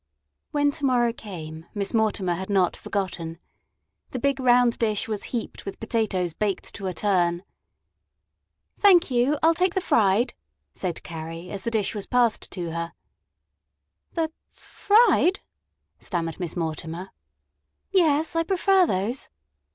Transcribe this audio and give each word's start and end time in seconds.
When 0.49 0.71
"to 0.71 0.85
morrow" 0.85 1.13
came 1.13 1.67
Miss 1.75 1.93
Mortimer 1.93 2.33
had 2.33 2.49
not 2.49 2.75
forgotten. 2.75 3.37
The 4.09 4.17
big 4.17 4.39
round 4.39 4.79
dish 4.79 5.07
was 5.07 5.25
heaped 5.25 5.63
with 5.63 5.79
potatoes 5.79 6.33
baked 6.33 6.73
to 6.73 6.87
a 6.87 6.93
turn. 6.95 7.43
"Thank 8.79 9.11
you, 9.11 9.37
I'll 9.43 9.53
take 9.53 9.75
the 9.75 9.79
fried," 9.79 10.33
said 10.73 11.03
Carrie, 11.03 11.51
as 11.51 11.65
the 11.65 11.69
dish 11.69 11.93
was 11.93 12.07
passed 12.07 12.49
to 12.49 12.71
her. 12.71 12.93
"The 14.13 14.23
f 14.23 14.31
fried?" 14.49 15.41
stammered 15.99 16.39
Miss 16.39 16.55
Mortimer. 16.57 17.11
"Yes; 17.91 18.35
I 18.35 18.41
prefer 18.41 18.87
those." 18.87 19.29